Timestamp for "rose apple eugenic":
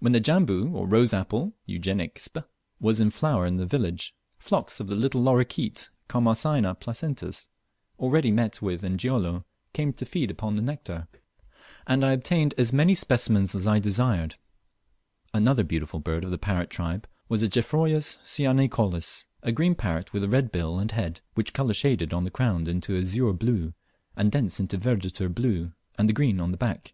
0.86-2.18